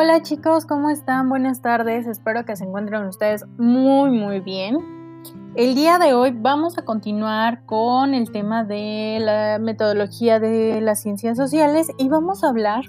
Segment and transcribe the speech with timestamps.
[0.00, 1.28] Hola chicos, ¿cómo están?
[1.28, 4.78] Buenas tardes, espero que se encuentren ustedes muy muy bien.
[5.56, 11.02] El día de hoy vamos a continuar con el tema de la metodología de las
[11.02, 12.84] ciencias sociales y vamos a hablar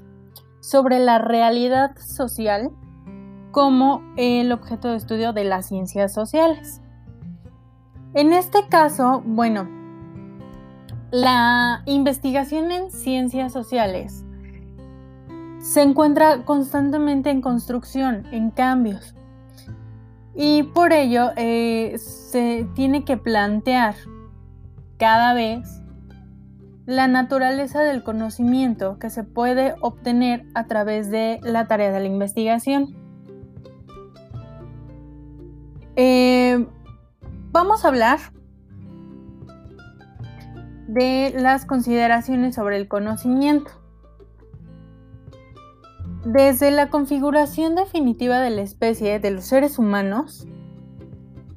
[0.59, 2.70] sobre la realidad social
[3.49, 6.80] como el objeto de estudio de las ciencias sociales.
[8.13, 9.67] En este caso, bueno,
[11.09, 14.27] la investigación en ciencias sociales
[15.70, 19.14] se encuentra constantemente en construcción, en cambios.
[20.34, 23.94] Y por ello eh, se tiene que plantear
[24.98, 25.84] cada vez
[26.88, 32.08] la naturaleza del conocimiento que se puede obtener a través de la tarea de la
[32.08, 32.95] investigación.
[35.95, 36.66] Eh,
[37.52, 38.17] vamos a hablar
[40.88, 43.78] de las consideraciones sobre el conocimiento.
[46.25, 50.45] Desde la configuración definitiva de la especie de los seres humanos,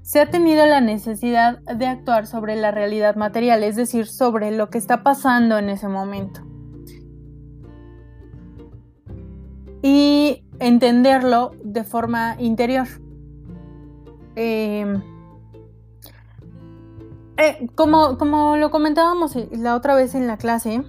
[0.03, 4.71] se ha tenido la necesidad de actuar sobre la realidad material, es decir, sobre lo
[4.71, 6.43] que está pasando en ese momento.
[9.83, 12.87] Y entenderlo de forma interior.
[14.37, 15.03] Em,
[17.37, 20.85] eh, como, como lo comentábamos la otra vez en la clase,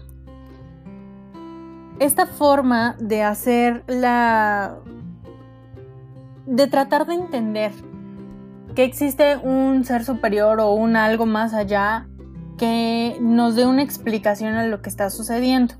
[2.00, 4.78] esta forma de hacer la...
[6.46, 7.72] de tratar de entender
[8.76, 12.08] que existe un ser superior o un algo más allá
[12.58, 15.76] que nos dé una explicación a lo que está sucediendo.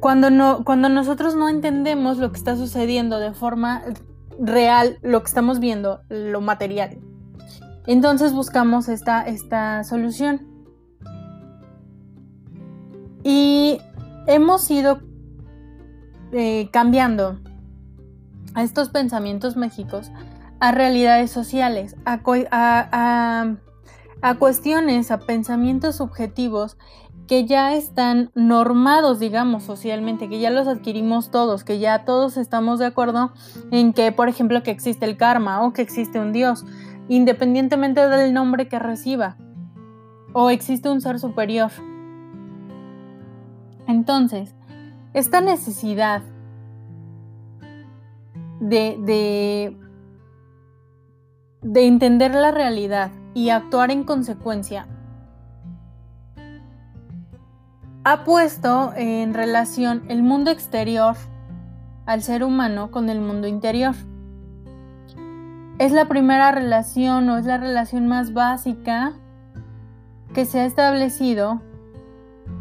[0.00, 3.82] Cuando, no, cuando nosotros no entendemos lo que está sucediendo de forma
[4.38, 6.98] real, lo que estamos viendo, lo material,
[7.88, 10.46] entonces buscamos esta, esta solución.
[13.22, 13.80] Y
[14.26, 15.00] hemos ido
[16.32, 17.38] eh, cambiando
[18.54, 20.10] a estos pensamientos mágicos
[20.60, 22.20] a realidades sociales, a,
[24.20, 26.76] a, cuestiones, a pensamientos subjetivos
[27.26, 32.78] que ya están normados, digamos, socialmente, que ya los adquirimos todos, que ya todos estamos
[32.78, 33.32] de acuerdo
[33.70, 36.64] en que, por ejemplo, que existe el karma o que existe un Dios,
[37.08, 39.36] independientemente del nombre que reciba,
[40.32, 41.70] o existe un ser superior.
[43.88, 44.54] Entonces,
[45.14, 46.22] esta necesidad
[48.60, 49.74] de,
[51.62, 54.86] de, entender la realidad y actuar en consecuencia
[58.04, 61.16] ha puesto en relación el mundo exterior
[62.04, 63.94] al ser humano con el mundo interior.
[65.78, 69.14] Es la primera relación o es la relación más básica
[70.34, 71.62] que se ha establecido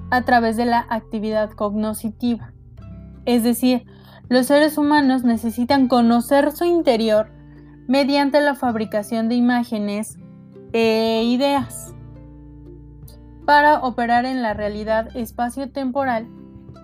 [0.09, 2.53] a través de la actividad cognoscitiva.
[3.25, 3.85] Es decir,
[4.29, 7.29] los seres humanos necesitan conocer su interior
[7.88, 10.18] mediante la fabricación de imágenes
[10.73, 11.94] e ideas
[13.45, 16.28] para operar en la realidad espacio-temporal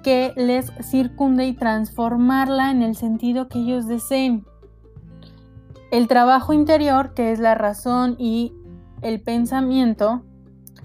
[0.03, 4.45] que les circunde y transformarla en el sentido que ellos deseen.
[5.91, 8.53] El trabajo interior, que es la razón y
[9.01, 10.23] el pensamiento,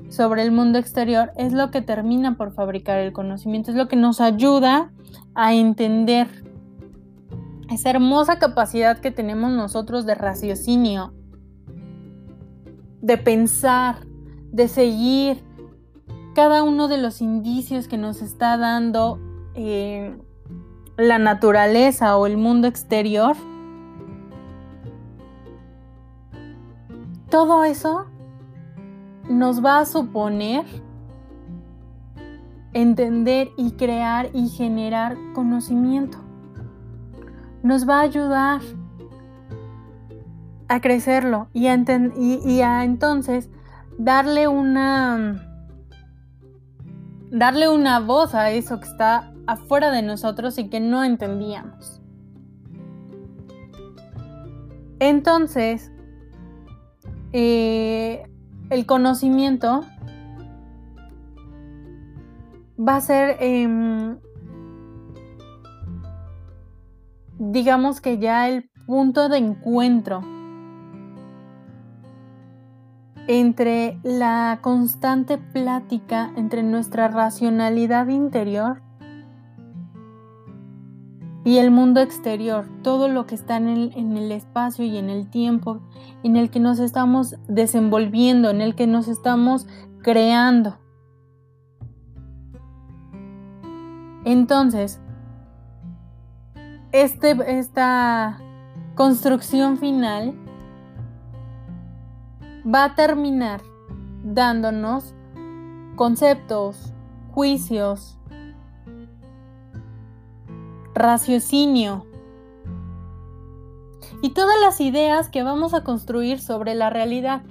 [0.08, 3.96] sobre el mundo exterior es lo que termina por fabricar el conocimiento, es lo que
[3.96, 4.90] nos ayuda
[5.34, 6.28] a entender
[7.70, 11.12] esa hermosa capacidad que tenemos nosotros de raciocinio,
[13.02, 13.96] de pensar,
[14.50, 15.44] de seguir
[16.34, 19.20] cada uno de los indicios que nos está dando
[19.54, 20.16] eh,
[20.96, 23.36] la naturaleza o el mundo exterior.
[27.28, 28.06] Todo eso
[29.28, 30.64] nos va a suponer
[32.72, 36.18] entender y crear y generar conocimiento.
[37.62, 38.60] Nos va a ayudar
[40.68, 43.48] a crecerlo y a, entonces
[43.98, 45.44] darle una
[47.30, 52.00] darle una voz a eso que está afuera de nosotros y que no entendíamos.
[54.98, 55.92] Entonces,
[57.32, 58.24] eh,
[58.70, 59.84] el conocimiento
[62.78, 64.18] va a ser, em,
[67.38, 70.22] digamos que ya el punto de encuentro
[73.26, 78.80] entre la constante plática entre nuestra racionalidad interior
[81.48, 85.80] y el mundo exterior, todo lo que está en el, espacio y en el tiempo
[86.22, 89.66] en el que nos estamos desenvolviendo, en el que nos estamos
[90.02, 90.76] creando.
[94.26, 95.00] Entonces,
[96.92, 98.42] este, esta
[98.94, 100.34] construcción final
[102.62, 103.62] va a terminar
[104.22, 105.14] dándonos
[105.96, 106.92] conceptos,
[107.32, 108.17] juicios,
[110.98, 112.06] raciocinio
[114.22, 117.42] y todas las ideas que vamos a construir sobre la realidad.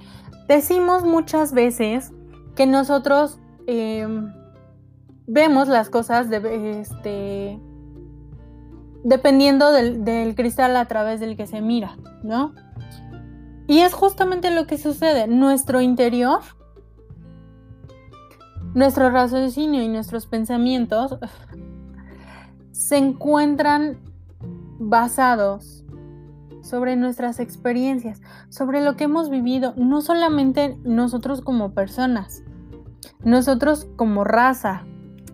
[0.46, 2.12] Decimos muchas veces
[2.54, 4.32] que nosotros em,
[5.26, 7.60] vemos las cosas de, este,
[9.04, 12.54] dependiendo del, del, cristal a través del que se mira, ¿no?
[13.66, 15.26] Y es justamente lo que sucede.
[15.26, 16.40] Nuestro interior,
[18.74, 21.18] nuestro raciocinio y nuestros pensamientos
[22.78, 23.98] se encuentran
[24.78, 25.84] basados
[26.62, 32.44] sobre nuestras experiencias, sobre lo que hemos vivido, no solamente nosotros como personas,
[33.24, 34.84] nosotros como raza,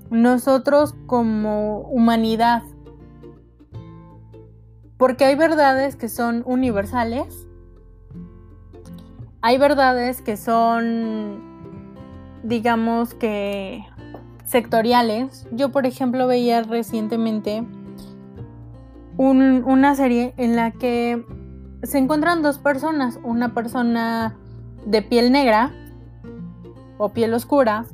[0.08, 2.62] nosotros como humanidad.
[4.96, 7.46] Porque hay verdades que son universales,
[9.42, 11.42] hay verdades que son,
[12.42, 13.84] digamos que,
[14.44, 15.46] sectoriales.
[15.52, 17.64] Yo, por ejemplo, veía recientemente
[19.16, 21.24] una serie en la que
[21.82, 24.36] se encuentran dos personas, una persona
[24.86, 25.72] de piel negra
[26.98, 27.86] o piel oscura.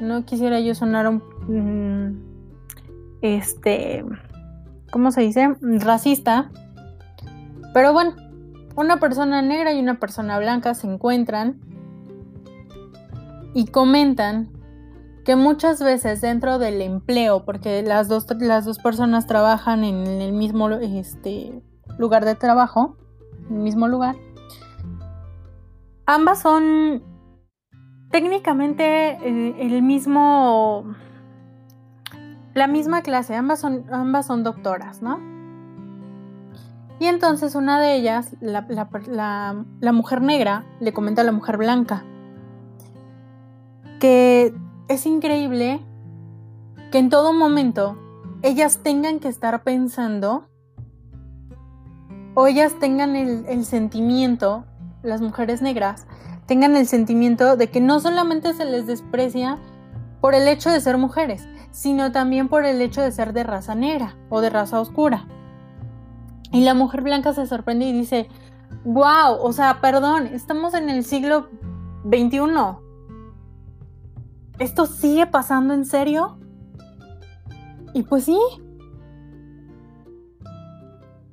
[0.00, 2.26] No quisiera yo sonar un mm,
[3.22, 4.04] este
[4.90, 5.54] ¿cómo se dice?
[5.60, 6.50] racista.
[7.74, 8.14] Pero bueno,
[8.76, 11.60] una persona negra y una persona blanca se encuentran
[13.54, 14.55] y comentan
[15.26, 20.32] que muchas veces dentro del empleo, porque las dos, las dos personas trabajan en el
[20.32, 21.64] mismo este,
[21.98, 22.96] lugar de trabajo,
[23.50, 24.14] en el mismo lugar,
[26.06, 27.02] ambas son
[28.12, 30.94] técnicamente eh, el, mismo,
[32.54, 35.18] la misma clase, ambas son, ambas son doctoras, ¿no?
[37.00, 38.64] Y entonces una de ellas, la,
[39.80, 42.04] la mujer negra, le comenta a la mujer blanca
[43.98, 44.54] que
[44.88, 45.80] es increíble
[46.90, 47.98] que en todo momento
[48.42, 50.48] ellas tengan que estar pensando
[52.34, 54.66] o ellas tengan el, sentimiento,
[55.02, 56.06] las mujeres negras,
[56.46, 59.58] tengan el sentimiento de que no solamente se les desprecia
[60.20, 63.74] por el hecho de ser mujeres, sino también por el hecho de ser de raza
[63.74, 65.26] negra o de raza oscura.
[66.52, 68.28] Y la mujer blanca se sorprende y dice,
[68.84, 71.48] wow, o sea, perdón, estamos en el siglo
[72.04, 72.85] XXI.
[74.58, 76.38] ¿Esto sigue pasando en serio?
[77.92, 78.38] Y pues sí.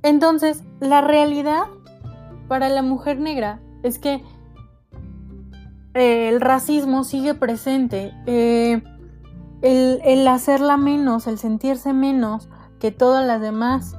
[0.02, 1.64] Entonces, la realidad
[2.48, 4.24] para la mujer negra es que
[5.94, 8.14] eh, el racismo sigue presente.
[8.25, 8.81] Eh,
[9.62, 12.50] el, hacerla menos, el sentirse menos
[12.80, 13.96] que todas las demás,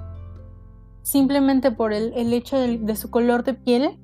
[1.03, 3.99] simplemente por el, hecho de su color de piel,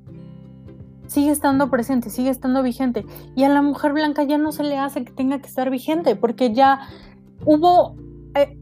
[1.10, 3.04] sigue estando presente, sigue estando vigente.
[3.34, 6.14] Y a la mujer blanca ya no se le hace que tenga que estar vigente,
[6.14, 6.86] porque ya
[7.44, 7.96] hubo
[8.36, 8.56] eh,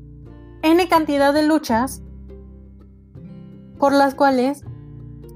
[0.63, 2.03] N cantidad de luchas
[3.79, 4.65] por las cuales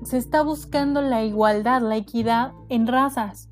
[0.05, 3.51] se está buscando la igualdad, la equidad en razas.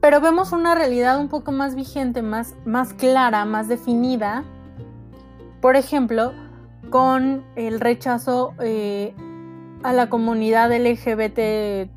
[0.00, 4.44] Pero vemos una realidad un poco más vigente, más, más clara, más definida.
[5.60, 6.32] Por ejemplo,
[6.90, 9.12] con el rechazo eh,
[9.84, 11.88] a la comunidad LGBT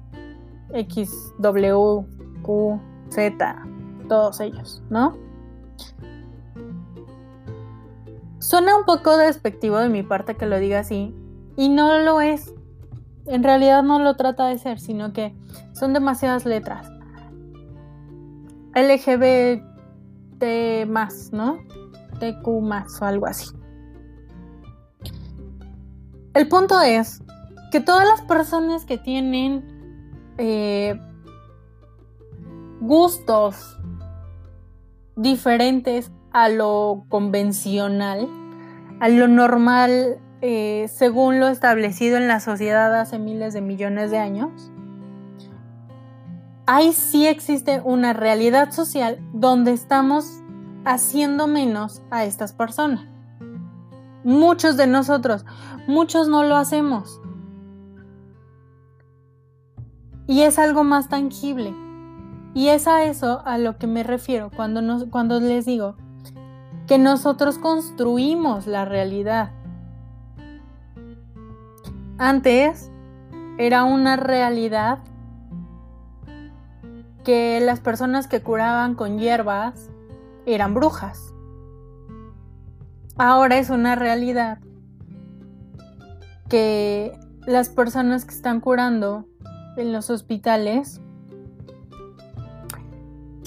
[0.74, 2.06] X, W,
[2.42, 3.66] Q, Z,
[4.10, 5.18] todos ellos, ¿no?
[8.40, 11.16] Suena un poco despectivo de mi parte que lo diga así,
[11.56, 12.54] y no lo es.
[13.26, 15.34] En realidad no lo trata de ser, sino que
[15.72, 16.92] son demasiadas letras.
[18.76, 19.64] LGBT
[20.88, 21.58] más, ¿no?
[22.20, 23.56] TQ más o algo así.
[26.34, 27.24] El punto es
[27.72, 29.64] que todas las personas que tienen
[30.38, 31.00] eh,
[32.80, 33.78] gustos
[35.16, 38.28] diferentes a lo convencional,
[39.00, 44.20] a lo normal, eh, según lo establecido en la sociedad hace miles de millones de
[44.20, 44.72] años,
[46.68, 50.44] ahí sí existe una realidad social donde estamos
[50.86, 53.06] haciendo menos a estas personas.
[54.24, 55.46] Muchos de nosotros,
[55.88, 57.20] muchos no lo hacemos.
[60.28, 61.74] Y es algo más tangible.
[62.54, 65.96] Y es a eso a lo que me refiero cuando, cuando les digo
[66.88, 69.52] que nosotros construimos la realidad.
[72.18, 72.90] Antes
[73.58, 75.00] era una realidad
[77.24, 79.90] que las personas que curaban con hierbas
[80.46, 81.34] eran brujas.
[83.18, 84.60] ahora es una realidad
[86.48, 89.26] que las personas que están curando
[89.78, 91.02] en los hospitales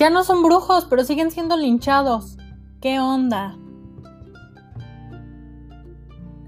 [0.01, 2.39] ya no son brujos, pero siguen siendo linchados.
[2.81, 3.59] ¿Qué onda?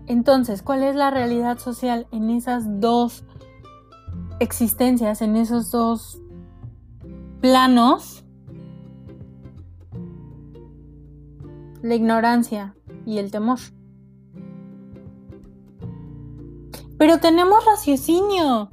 [0.07, 3.25] Entonces, ¿cuál es la realidad social en esas dos
[4.41, 6.19] existencias, en esos dos
[7.43, 8.25] planos?
[11.83, 12.75] La ignorancia
[13.05, 13.59] y el temor.
[16.97, 18.71] Pero tenemos raciocinio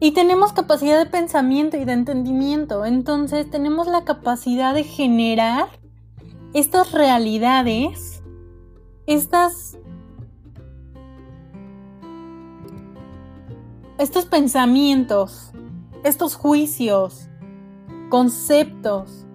[0.00, 2.84] y tenemos capacidad de pensamiento y de entendimiento.
[2.84, 5.68] Entonces tenemos la capacidad de generar
[6.52, 8.22] estas realidades,
[9.06, 9.78] estas
[13.98, 15.52] estos pensamientos,
[16.04, 17.28] estos juicios,
[18.10, 19.26] conceptos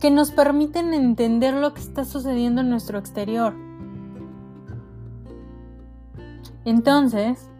[0.00, 3.54] que nos permiten entender lo que está sucediendo en nuestro exterior.
[6.64, 7.50] Entonces,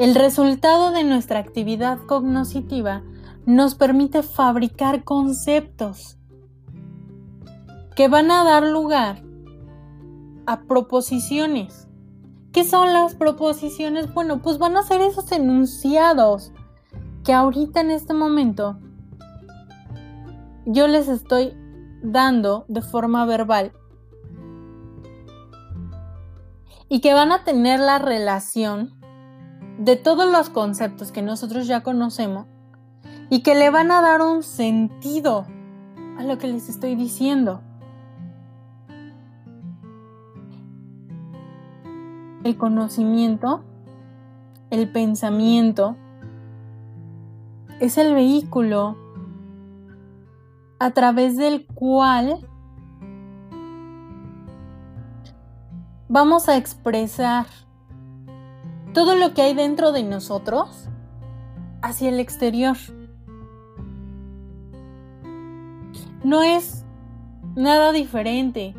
[0.00, 3.02] el resultado de nuestra actividad cognoscitiva
[3.44, 6.16] nos permite fabricar conceptos
[7.94, 9.22] que van a dar lugar
[10.46, 11.86] a proposiciones.
[12.50, 14.14] ¿Qué son las proposiciones?
[14.14, 16.50] Bueno, pues van a ser esos enunciados
[17.22, 18.78] que ahorita en este momento
[20.64, 21.52] yo les estoy
[22.02, 23.72] dando de forma verbal
[26.88, 28.98] y que van a tener la relación
[29.80, 32.46] de todos los conceptos que nosotros ya conocemos
[33.30, 35.46] y que le van a dar un sentido
[36.18, 37.62] a lo que les estoy diciendo.
[42.44, 43.64] El conocimiento,
[44.68, 45.96] el pensamiento,
[47.80, 48.98] es el vehículo
[50.78, 52.46] a través del cual
[56.08, 57.46] vamos a expresar
[58.92, 60.88] todo lo que hay dentro de nosotros
[61.82, 62.76] hacia el exterior.
[66.22, 66.84] No es
[67.56, 68.74] nada diferente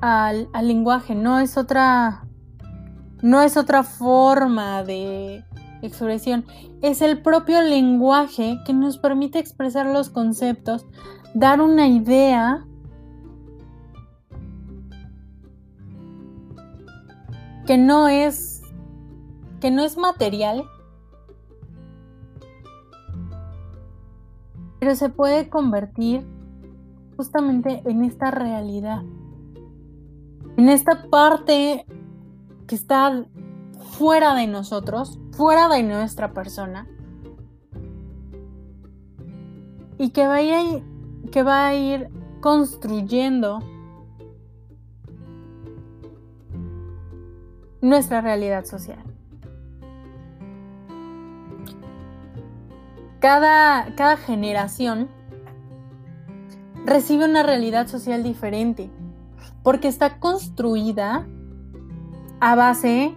[0.00, 2.26] al, lenguaje, no es otra
[3.22, 5.44] no es otra forma de
[5.80, 6.44] expresión,
[6.82, 10.86] es el propio lenguaje que nos permite expresar los conceptos,
[11.32, 12.66] dar una idea
[17.66, 18.62] que no es
[19.60, 20.64] que no es material,
[24.78, 26.26] pero se puede convertir
[27.16, 29.02] justamente en esta realidad,
[30.58, 31.86] en esta parte
[32.66, 33.24] que está
[33.96, 36.86] fuera de nosotros, fuera de nuestra persona,
[39.96, 40.58] y que, vaya,
[41.32, 42.10] que va a ir
[42.42, 43.60] construyendo
[47.84, 49.04] nuestra realidad social.
[53.20, 55.08] Cada, cada generación
[56.86, 58.90] recibe una realidad social diferente
[59.62, 61.26] porque está construida
[62.40, 63.14] a base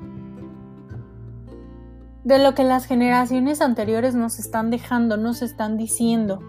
[2.26, 6.42] de lo que las generaciones anteriores nos están dejando, nos están diciendo.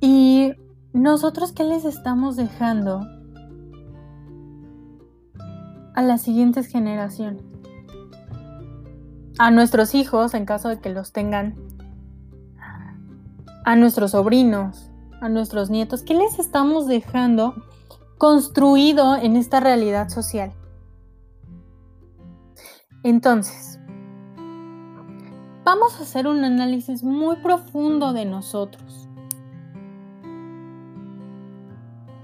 [0.00, 0.52] ¿Y
[0.94, 3.17] nosotros qué les estamos dejando
[5.98, 7.42] a las siguientes generaciones.
[9.36, 11.56] A nuestros hijos, en caso de que los tengan.
[13.64, 16.04] A nuestros sobrinos, a nuestros nietos.
[16.04, 17.52] ¿Qué les estamos dejando
[18.16, 20.52] construido en esta realidad social?
[23.02, 23.80] Entonces,
[25.64, 29.08] vamos a hacer un análisis muy profundo de nosotros.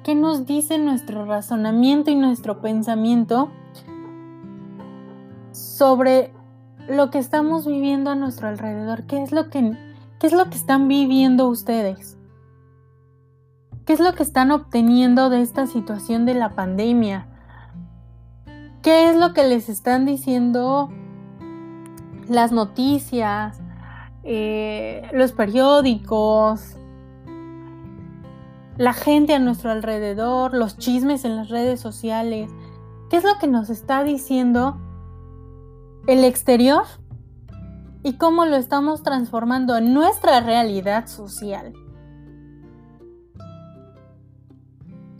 [0.04, 3.50] ¿Qué nos dice nuestro razonamiento y nuestro pensamiento
[5.74, 6.32] sobre
[6.88, 9.06] lo que estamos viviendo a nuestro alrededor.
[9.06, 9.76] ¿Qué es lo que,
[10.20, 12.16] qué es lo que están viviendo ustedes?
[13.84, 17.26] ¿Qué es lo que están obteniendo de esta situación de la pandemia?
[18.82, 20.90] ¿Qué es lo que les están diciendo
[22.28, 23.60] las noticias,
[24.22, 26.76] eh, los periódicos,
[28.76, 32.48] la gente a nuestro alrededor, los chismes en las redes sociales?
[33.10, 34.78] ¿Qué es lo que nos está diciendo
[36.06, 36.84] el exterior
[38.02, 41.72] y cómo lo estamos transformando en nuestra realidad social.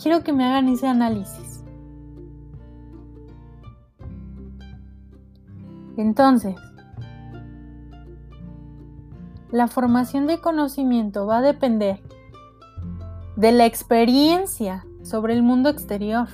[0.02, 1.64] Quiero que me hagan ese análisis.
[5.96, 6.56] Entonces,
[9.50, 12.02] la formación de conocimiento va a depender
[13.36, 16.28] de la experiencia sobre el mundo exterior,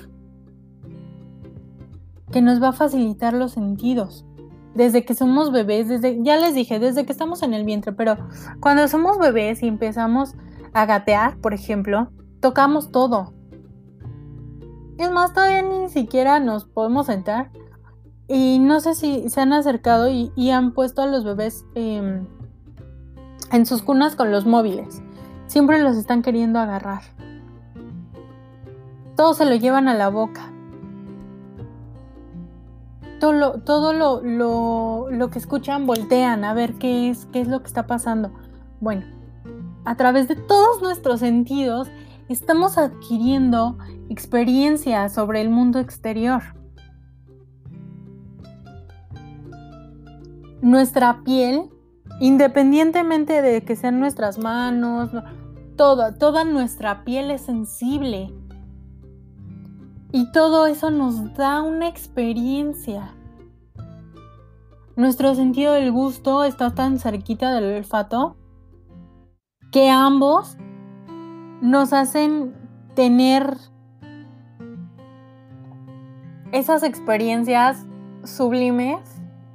[2.32, 4.24] que nos va a facilitar los sentidos.
[4.74, 8.16] Desde que somos bebés, desde, ya les dije, desde que estamos en el vientre, pero
[8.60, 10.34] cuando somos bebés y empezamos
[10.72, 12.10] a gatear, por ejemplo,
[12.40, 13.34] tocamos todo.
[14.98, 17.50] Es más, todavía ni siquiera nos podemos sentar.
[18.28, 22.28] Y no sé si se han acercado y, han puesto a los bebés em,
[23.50, 25.02] en sus cunas con los móviles.
[25.46, 27.02] Siempre los están queriendo agarrar.
[29.16, 30.52] Todo se lo llevan a la boca.
[33.20, 37.66] Todo lo, todo lo, que escuchan voltean a ver qué es, qué es lo que
[37.66, 38.32] está pasando.
[38.80, 39.04] Bueno,
[39.84, 41.88] a través de todos nuestros sentidos
[42.28, 43.76] estamos adquiriendo
[44.08, 46.42] experiencias sobre el mundo exterior.
[50.62, 51.70] Nuestra piel,
[52.20, 55.10] independientemente de que sean nuestras manos,
[55.76, 58.32] toda, nuestra piel es sensible.
[60.12, 63.14] Y todo eso nos da una experiencia.
[64.96, 68.36] Nuestro sentido del gusto está tan cerquita del olfato
[69.70, 70.56] que ambos
[71.62, 72.54] nos hacen
[72.94, 73.56] tener
[76.50, 77.86] esas experiencias
[78.24, 78.98] sublimes.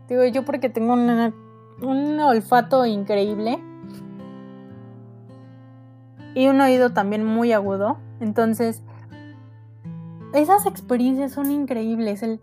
[0.07, 3.59] Digo yo porque tengo un olfato increíble
[6.33, 7.97] y un oído también muy agudo.
[8.19, 8.81] Entonces,
[10.35, 12.23] esas experiencias son increíbles.
[12.23, 12.39] El,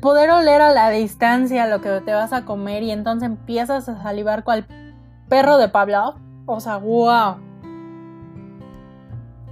[0.00, 4.02] poder oler a la distancia lo que te vas a comer y entonces empiezas a
[4.02, 4.66] salivar cual
[5.28, 6.16] perro de Pablo.
[6.46, 7.36] O sea, wow.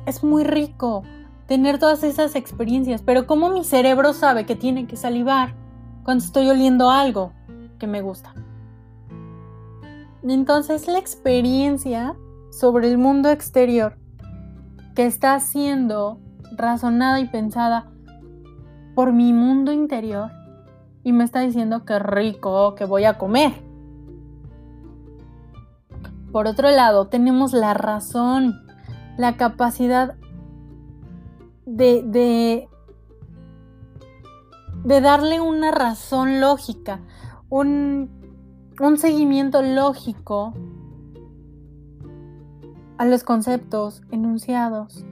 [0.06, 1.02] Es muy rico
[1.46, 5.54] tener todas esas experiencias, pero ¿cómo mi cerebro sabe que tiene que salivar
[6.04, 7.32] cuando estoy oliendo algo
[7.78, 8.34] que me gusta?
[10.22, 12.14] Entonces la experiencia
[12.50, 13.96] sobre el mundo exterior
[14.94, 16.20] que está siendo
[16.52, 17.90] razonada y pensada
[18.94, 20.30] por mi mundo interior
[21.02, 23.52] y me está diciendo que rico que voy a comer.
[26.32, 28.54] Por otro lado, tenemos la razón,
[29.16, 30.16] la capacidad
[31.64, 32.68] de, de,
[34.84, 37.00] de darle una razón lógica,
[37.48, 38.10] un,
[38.80, 40.54] un seguimiento lógico
[42.98, 45.04] a los conceptos enunciados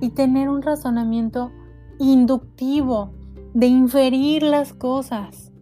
[0.00, 1.52] y tener un razonamiento
[1.98, 3.12] inductivo
[3.54, 5.52] de inferir las cosas.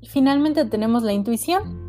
[0.00, 1.84] Y finalmente tenemos la intuición.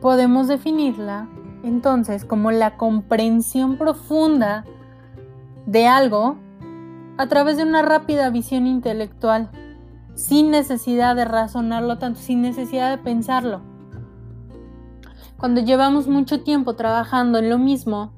[0.00, 1.28] Podemos definirla
[1.62, 4.64] entonces como la comprensión profunda
[5.66, 6.36] de algo
[7.18, 9.50] a través de una rápida visión intelectual
[10.14, 13.71] sin necesidad de razonarlo tanto, sin necesidad de pensarlo.
[15.42, 18.12] Cuando llevamos mucho tiempo trabajando en lo mismo,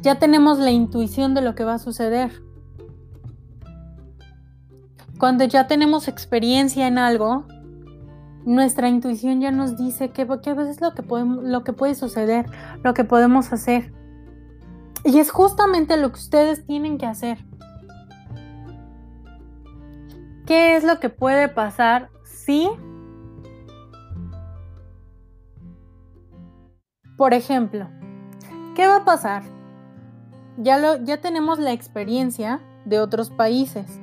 [0.00, 2.42] ya tenemos la intuición de lo que va a suceder.
[5.16, 7.46] Cuando ya tenemos experiencia en algo,
[8.44, 12.46] nuestra intuición ya nos dice qué, es lo que, podemos, lo que puede suceder,
[12.82, 13.92] lo que podemos hacer.
[15.04, 17.38] Y es justamente lo que ustedes tienen que hacer.
[20.46, 22.68] ¿Qué es lo que puede pasar si,
[27.16, 27.88] por ejemplo,
[28.74, 29.42] qué va a pasar?
[30.56, 34.00] Ya, lo, ya tenemos la experiencia de otros países.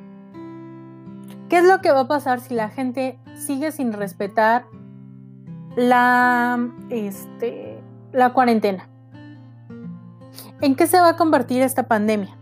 [1.50, 4.66] ¿Qué es lo que va a pasar si la gente sigue sin respetar
[5.76, 7.82] la, este,
[8.14, 8.88] la cuarentena?
[10.62, 12.38] ¿En qué se va a convertir esta pandemia?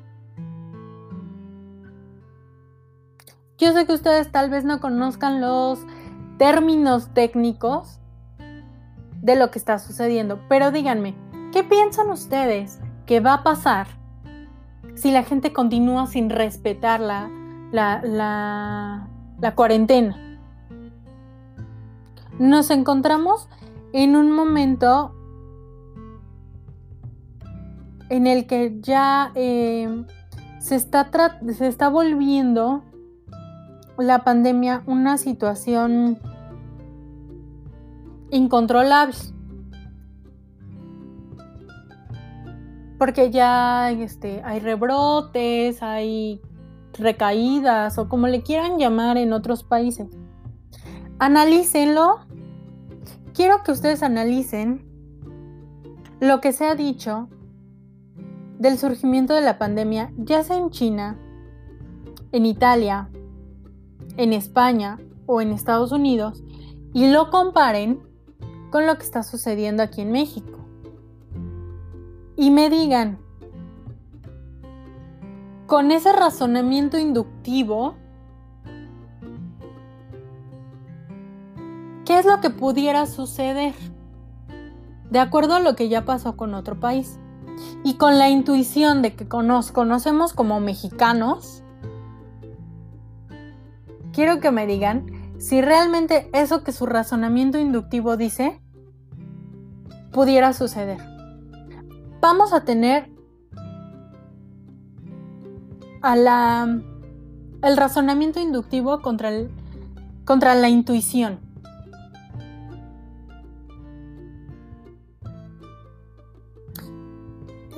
[3.57, 5.79] Yo sé que ustedes tal vez no conozcan los
[6.37, 7.98] términos técnicos
[9.21, 11.15] de lo que está sucediendo, pero díganme,
[11.51, 13.87] ¿qué piensan ustedes que va a pasar
[14.95, 17.29] si la gente continúa sin respetar la,
[17.71, 19.07] la,
[19.39, 20.39] la cuarentena?
[22.37, 23.49] Nos encontramos
[23.91, 25.13] en un momento
[28.09, 30.05] en el que ya eh,
[30.59, 31.09] se, está
[31.47, 32.83] se está volviendo
[33.97, 36.19] la pandemia una situación
[38.31, 39.15] incontrolable.
[42.97, 46.41] Porque ya este, hay rebrotes, hay
[46.93, 50.07] recaídas o como le quieran llamar en otros países.
[51.17, 52.19] Analícenlo.
[53.33, 54.85] Quiero que ustedes analicen
[56.19, 57.29] lo que se ha dicho
[58.57, 61.17] del surgimiento de la pandemia, ya sea en China,
[62.33, 63.09] en Italia,
[64.17, 66.43] en España o en Estados Unidos
[66.93, 68.08] y lo comparen
[68.69, 70.59] con lo que está sucediendo aquí en México.
[72.35, 73.19] Y me digan,
[75.67, 77.95] con ese razonamiento inductivo,
[82.05, 83.73] ¿qué es lo que pudiera suceder?
[85.11, 87.19] De acuerdo a lo que ya pasó con otro país.
[87.83, 91.61] Y con la intuición de que nos conocemos como mexicanos,
[94.13, 98.61] quiero que me digan si realmente eso que su razonamiento inductivo dice
[100.11, 100.99] pudiera suceder.
[102.21, 103.09] Vamos a tener
[106.03, 109.49] el razonamiento inductivo contra, el,
[110.25, 111.39] contra la intuición.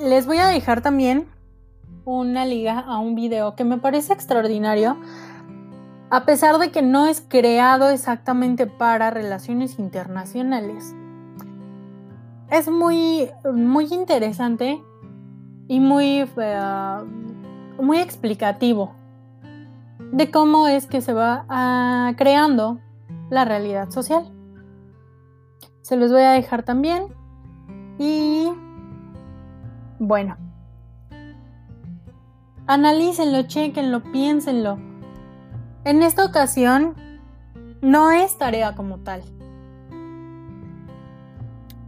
[0.00, 1.28] Les voy a dejar también
[2.04, 4.96] una liga a un video que me parece extraordinario,
[6.12, 10.94] a pesar de que no es creado exactamente para relaciones internacionales.
[12.50, 14.78] Es muy, muy interesante
[15.68, 16.96] y muy, eh,
[17.80, 18.94] muy explicativo
[20.12, 22.78] de cómo es que se va ah, creando
[23.30, 24.30] la realidad social.
[25.80, 27.04] Se los voy a dejar también.
[27.98, 28.52] Y
[29.98, 30.36] bueno,
[32.66, 34.91] analícenlo, chequenlo, piénsenlo.
[35.84, 36.94] En esta ocasión
[37.80, 39.22] no es tarea como tal.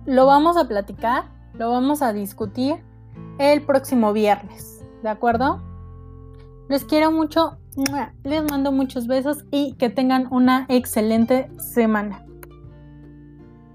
[0.05, 2.77] Lo vamos a platicar, lo vamos a discutir
[3.39, 5.63] el próximo viernes, ¿de acuerdo?
[6.69, 7.57] Les quiero mucho,
[8.25, 12.25] les mando muchos besos y que tengan una excelente semana.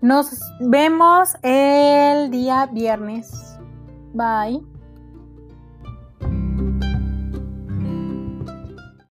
[0.02, 3.58] Nos vemos el día viernes.
[4.14, 4.79] Bye.